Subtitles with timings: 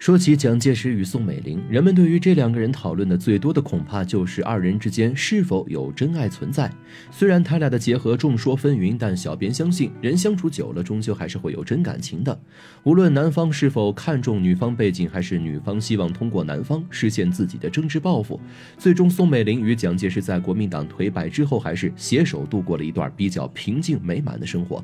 [0.00, 6.72] 说起蒋介石与宋美龄，人们对于这两个人讨论的最多的恐怕就是二人之间是否有真爱存在。
[7.10, 12.40] 虽然他俩的结合众说纷纭，但小编相信，人相处久了，终究还是会有真感情的。
[12.82, 18.40] 无论男方是否看重女方背景，还是女方希望通过男方实现自己的政治抱负，
[18.78, 24.82] 最终宋美龄与蒋介石在国民党颓败之后，还是携手度过了一段比较平静美满的生活。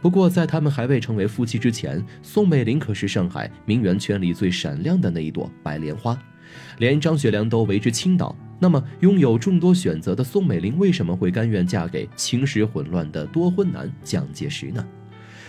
[0.00, 6.18] 不过，在他们还未成为夫妻之前，宋美龄可是上海名媛圈里最闪亮的那一朵白莲花，
[6.78, 8.36] 连张学良都为之倾倒。
[8.58, 14.86] 那么，拥有众多选择的宋美龄为什么会甘愿嫁给情史混乱的多婚男蒋介石呢？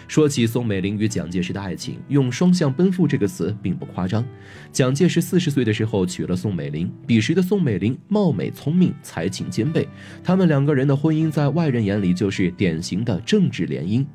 [0.08, 4.26] 说起宋美龄与蒋介石的爱情，用“双向奔赴”这个词并不夸张。
[4.72, 9.88] 蒋介石四十岁的时候娶了宋美龄，彼时的宋美龄貌美聪明，才情兼备，
[10.24, 14.06] 他们两个人的婚姻在外人眼里就是典型的政治联姻。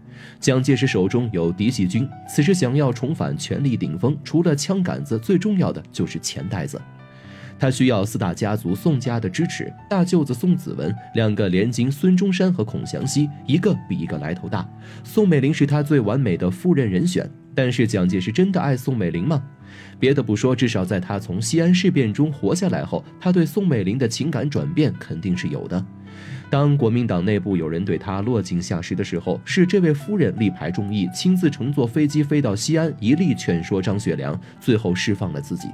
[0.40, 6.80] 蒋介石手中有嫡系军，此时想要重返权力顶峰，除了枪杆子，最重要的就是钱袋子。
[7.62, 14.68] 他需要四大家族宋家的支持，大舅子宋子文，两个连襟孙中山和孔祥熙，一个比一个来头大。
[15.04, 19.42] 宋美龄是他最完美的夫人人选，但是蒋介石真的爱宋美龄吗？
[19.98, 25.84] 别的不说，至少在他从西安事变中活下来后，他对宋美龄的情感转变肯定是有的。
[26.50, 35.68] 当国民党内部有人对他落井下石的时候，是这位夫人力排众议，亲自乘坐飞机飞到西安，一力劝说张学良，最后释放了自己。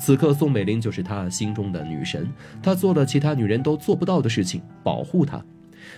[0.00, 2.26] 此刻，宋美龄就是他心中的女神，
[2.62, 5.44] 她做了其他女人都做不到的事情，保护他。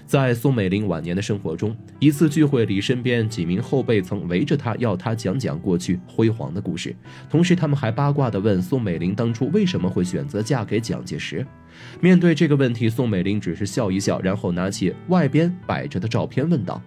[0.06, 6.94] 在宋美龄晚年的生活中，一次聚会里，身边几名后辈曾围着她，要她讲讲过去辉煌的故事。
[7.30, 11.46] 同时，他们还八卦地问宋美龄当初为什么会选择嫁给蒋介石。
[12.00, 16.80] 面对这个问题，宋美龄只是笑一笑，然后拿起外边摆着的照片问道：“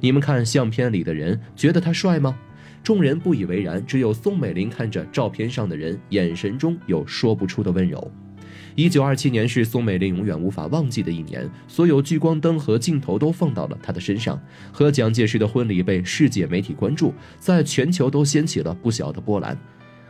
[0.00, 2.38] 你们看相片里的人，觉得他帅吗？”
[2.84, 8.10] 众人不以为然，只有宋美龄看着照片上的人，眼神中有说不出的温柔。
[8.78, 14.40] 一九二七年是宋美龄永远无法忘记的一年，所有聚光灯和镜头都放到了她的身上。
[14.70, 19.58] 和蒋介石的婚礼被世界媒体关注，在全球都掀起了不小的波澜。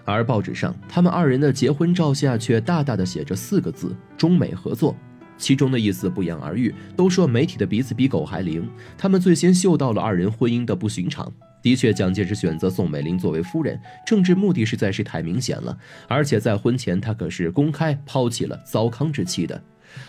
[0.04, 4.94] 而报纸上，他们二人的结婚照下却大大的写着四个字：中美合作。
[5.38, 8.68] 其中的意思不言而喻，都说媒体的鼻子比狗还灵，
[8.98, 11.32] 他们最先嗅到了二人婚姻的不寻常。
[11.62, 15.76] 的确，蒋介石选择宋美龄作为夫人，政治目的实在是太明显了。
[16.06, 19.60] 而且在婚前，他可是公开抛弃了糟糠之妻的。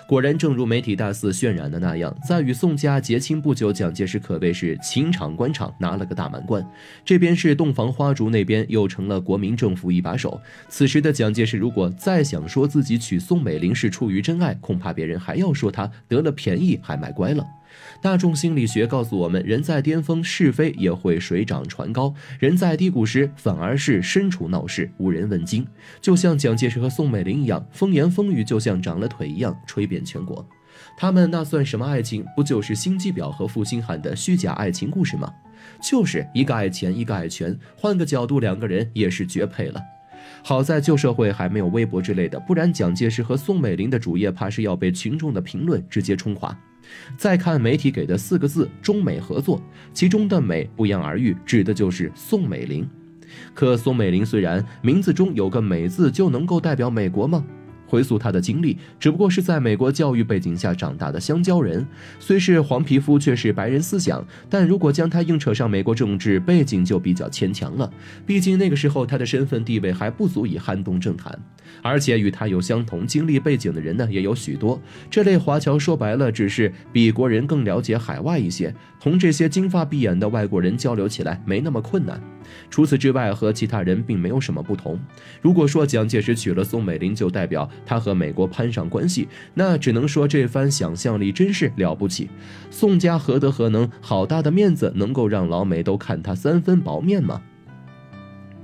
[0.06, 6.64] 果然，正如媒体大肆渲染的那样，在与宋家结亲不久，蒋介石可谓是情场官场拿了个大满贯。
[7.06, 10.40] 这边是洞房花烛，那边又成了国民政府一把手。
[10.68, 17.44] 此时的蒋介石，如果再想说自己娶宋美龄是出于真爱，恐怕别人还要说他得了便宜还卖乖了。
[18.02, 25.66] 大众心理学告诉我们，人在巅峰，是非也会水涨船高；人在低谷时，反而是身处闹市，无人问津。
[26.02, 30.48] 就像蒋介石和宋美龄一样，风言风语就像长了腿一样，吹遍全国。
[30.98, 32.26] 他们那算什么爱情？
[32.36, 35.32] 不就是心机婊和负心汉的虚假爱情故事吗？
[35.82, 39.82] 就是一个爱钱，一个爱权，换个角度，两个人也是绝配了。
[40.42, 46.58] 好在旧社会还没有微博之类的，不然蒋介石和宋美龄的主页怕是要被群众的评论直接冲垮。
[47.18, 49.62] 再看媒体给的四个字“中美合作”，
[49.94, 52.88] 其中的“美”不言而喻，指的就是宋美龄。
[53.54, 57.46] 可宋美龄虽然名字中有个“美”字，就能够代表美国吗？
[57.86, 61.84] 回溯她的经历，只不过是在美国教育背景下长大的香蕉人，
[62.20, 64.24] 虽是黄皮肤，却是白人思想。
[64.48, 67.92] 但如果将她硬扯上美国政治背景，就比较牵强了。
[68.28, 71.40] 毕竟那个时候她的身份地位还不足以撼动政坛，
[71.82, 74.82] 而且与他有相同经历背景的人呢也有许多。
[75.10, 82.22] 这类华侨说白了，只是比国人更了解海外一些，同这些金发碧眼的外国人交流起来没那么困难。
[82.70, 85.00] 除此之外，和其他人并没有什么不同。
[85.42, 92.30] 如果说蒋介石娶了宋美龄，就代表他和美国攀上关系，那只能说这番想象力真是了不起。
[92.72, 97.42] 宋家何德何能，好大的面子，能够让老美都看他三分薄面吗？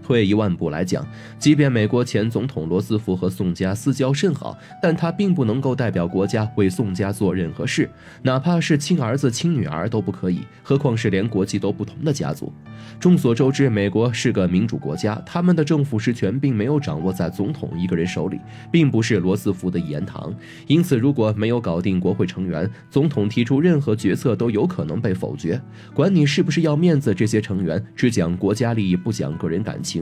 [0.05, 1.03] 退一万步来讲，
[1.39, 7.89] 即便美国前总统罗斯福和宋家私交甚好，但他并不能够代表国家为宋家做任何事，
[8.21, 12.53] 哪怕是亲儿子、亲女儿都不可以，何况是连国籍都不同的家族。
[12.99, 18.39] 众所周知，美国是个民主国家，他们的政府实权并没有掌握在总统一个人手里，
[18.71, 20.31] 并不是罗斯福的一言堂。
[20.67, 25.59] 因此，如果没有搞定国会成员，总统提出任何决策都有可能被否决。
[25.95, 29.94] 管你是不是要面子，这些成员只讲国家利益，不讲个人感情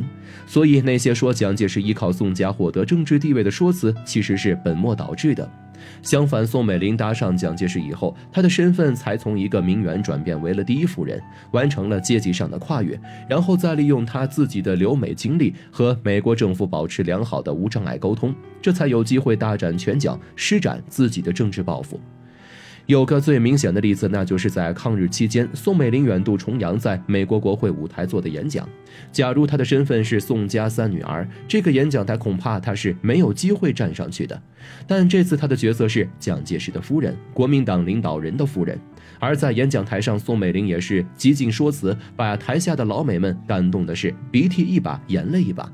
[0.48, 5.50] 所以，那些说蒋介石依靠宋家获得政治地位的说辞，其实是本末倒置的。
[6.02, 12.98] 相反，宋美龄搭上蒋介石以后，她的身份才从一个名媛转变为了第一夫人，完成了阶级上的跨越，
[13.28, 22.00] 然后再利用她自己的留美经历和美国政府保持良好的无障碍沟通，这才有机会大展拳脚，施展自己的政治抱负。
[22.86, 28.68] 有个最明显的例子，那就是在抗日期间，宋美龄远渡重洋，在美国国会舞台做的演讲。
[29.10, 34.40] 假如她的身份是宋家三女儿，这个演讲台恐怕她是没有机会站上去的。
[34.86, 38.78] 但这次她的角色是蒋介石的夫人，国民党领导人的夫人。
[39.18, 45.72] 而在演讲台上，宋美龄也是极尽说辞，把台下的老美们感动的是鼻涕一把眼泪一把。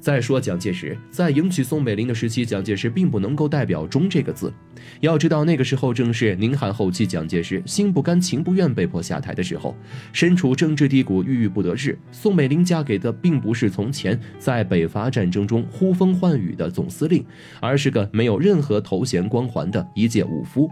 [0.00, 4.52] 再说蒋介石在迎娶宋美龄的时期，蒋介石并不能够代表“忠”这个字。
[5.00, 9.76] 要知道，那个时候正是宁汉后期，蒋介石心不甘情不愿被迫下台的时候，
[10.12, 11.98] 身处政治低谷，郁郁不得志。
[12.12, 17.24] 宋美龄嫁给的并不是从前在北伐战争中呼风唤雨的总司令，
[17.60, 20.70] 而是个没有任何头衔光环的一介武夫。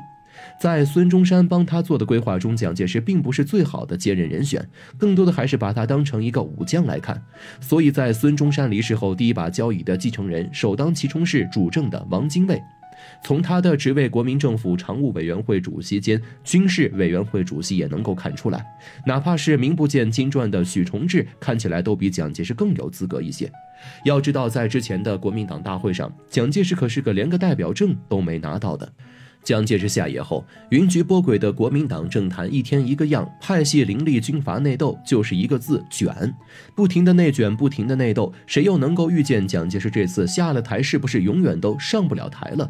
[0.61, 4.67] 在孙中山帮他做的规划中，蒋介石并不是最好的接任人选，
[4.97, 7.23] 更多的还是把他当成一个武将来看。
[7.61, 12.61] 所以在孙中山离世后，第一把交椅的继承人首当其冲是主政的王精卫。
[13.23, 18.65] 从他的职位，国民政府常务委员会主席兼军事委员会主席也能够看出来，
[19.07, 23.51] 哪怕是名不见经传的许崇智，看起来都比蒋介石更有资格一些。
[24.05, 28.91] 要知道，在之前的国民党大会上，蒋介石可是个连个代表证都没拿到的。
[29.47, 36.35] 蒋介石下野后，云集波诡的国民党政坛一天一个样，派系林立，军阀内斗，就是一个字卷，
[36.75, 42.69] 不停的内卷，不停的内斗，谁又能够预见蒋介石这次下了台，是不是永远都上不了台了？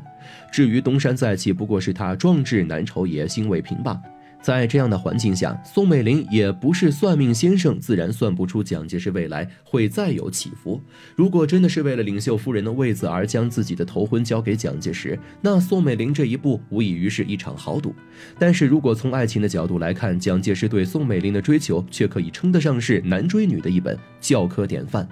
[0.53, 3.99] 至于东山再起，不过是他壮志难酬，也心未平罢。
[4.47, 10.81] 在这样的环境下，宋美龄也不是算命先生，自然算不出蒋介石未来会再有起伏。
[11.17, 17.93] 如果真的是为了领袖夫人的位子而将自己的头婚交给蒋介石，那宋美龄这一步无异于是一场豪赌。
[18.39, 25.09] 但是如果从爱情的角度来看，蒋介石对宋美龄的追求却可以称得上是男追女的一本教科典范。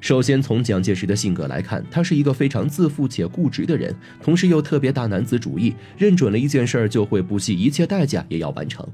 [0.00, 8.86] 首先，从蒋介石的性格来看，他是一个非常自负且固执的人，同时又特别大男子主义，认准了一件事儿就会不惜一切代价也要完成。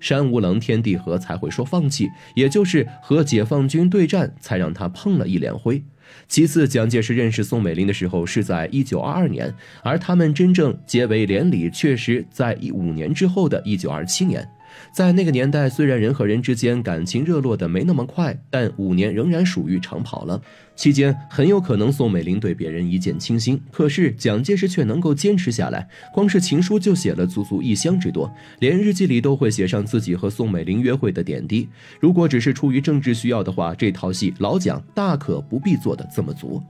[0.00, 5.82] 山无棱，天地合，才会说放弃，也就是和解放军对战，才让他碰了一脸灰。
[6.26, 14.48] 其次，蒋介石认识宋美龄的时候是在一九二二年，而他们真正结为连理，确实在一五年之后的一九二七年。
[14.92, 20.40] 在那个年代，虽然人和人之间感情热络的没那么快，但五年仍然属于长跑了。
[20.76, 31.68] 期间很有可能宋美龄对别人一见倾心，可是蒋介石却能够坚持下来，光是情书就写了足足一箱之多，连日记里都会写上自己和宋美龄约会的点滴。
[32.00, 36.62] 如果只是出于政治需要的话，这套戏老蒋大可不必做的这么足。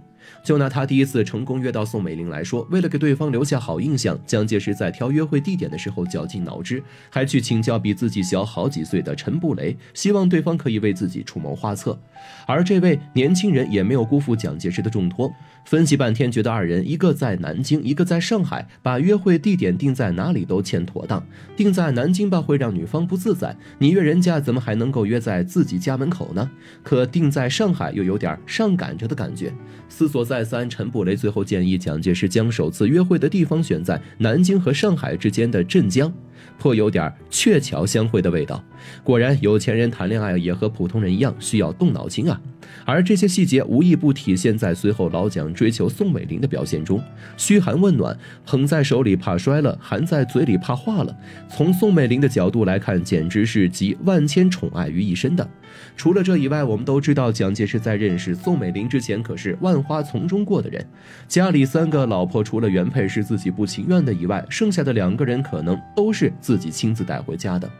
[0.43, 11.99] 就拿他第一次成功约到宋美龄来说，为了给对方留下好印象，蒋介石在挑约会地点的时候绞尽脑汁，还去请教比自己小好几岁的陈布雷，希望对方可以为自己出谋划策。
[12.47, 15.33] 而这位年轻人也没有辜负蒋介石的重托，
[15.65, 21.25] 分析半天，觉得二人一个在南京，一个在上海，把约会地点定在哪里都欠妥当。
[21.57, 26.51] 定在南京吧，会让女方不自在，你约人家怎么还能够约在自己家门口呢？
[26.83, 29.53] 可定在上海又有点上赶着的感觉。
[29.89, 36.13] 思索再三，陈布雷最后建议蒋介石将首次约会的地方选在南京和上海之间的镇江。
[36.59, 38.63] 颇有点鹊桥相会的味道。
[39.03, 42.41] 果然，有钱人谈恋爱也和普通人一样，需要动脑筋啊。
[42.85, 47.03] 而这些细节无一不体现在随后老蒋追求宋美龄的表现中，
[47.37, 51.15] 嘘寒问暖，捧在手里怕摔了，含在嘴里怕化了。
[51.49, 55.49] 从宋美龄的角度来看，简直是集万千宠爱于一身的。
[55.97, 60.85] 除了这以外，我们都知道蒋介石在认识宋美龄之前可是万花从中过的人，
[61.29, 67.71] 家里三个老婆，除了原配是自己不情愿的以外，剩下的两个人可能都是自己亲自带回家的。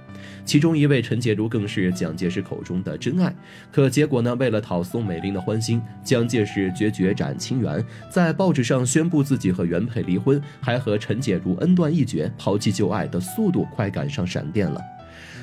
[0.45, 3.35] 其中一位陈洁如更是蒋介石口中的真爱，
[3.73, 4.33] 可结果呢？
[4.37, 14.81] 为了讨宋美龄的欢心，蒋介石决绝斩亲缘，在报纸上宣布自己和原配离婚，还和陈洁如恩断义绝，抛弃旧爱的速度快赶上闪电了。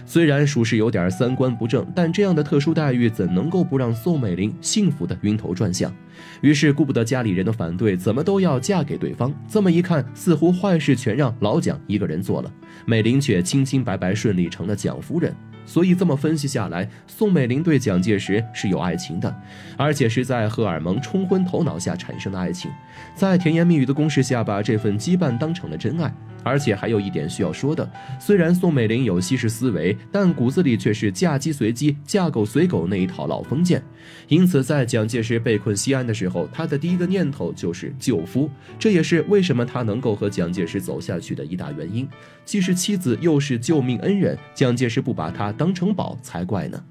[0.05, 5.93] 虽然属实有点三观不正，但这样的特殊待遇怎能够不让宋美龄幸福的晕头转向？
[6.41, 9.34] 于是顾不得家里人的反对，怎么都要嫁给对方。
[9.48, 12.51] 这么一看，似乎坏事全让老蒋一个人做了，
[12.86, 15.36] 美龄却清清白白顺利成了蒋夫人。
[15.65, 19.36] 所以这么分析下来，宋美龄对蒋介石是有爱情的，
[19.75, 22.72] 而且是在荷尔蒙冲昏头脑下产生的爱情，
[23.13, 26.13] 在甜言蜜语的攻势下，把这份羁绊当成了真爱。
[26.48, 27.89] 而且还有一点需要说的，
[28.20, 33.84] 虽然宋美龄有西式思维，但骨子里却是嫁鸡随鸡、嫁狗随狗那一套老封建。
[34.30, 38.50] 因此，在蒋介石被困西安的时候，他的第一个念头就是救夫，
[38.80, 42.08] 这也是为什么他能够和蒋介石走下去的一大原因。
[42.46, 46.82] 既是妻子，又是救命恩人，蒋介石不把他当成宝才怪呢。